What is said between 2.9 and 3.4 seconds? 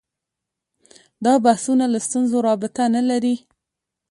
نه لري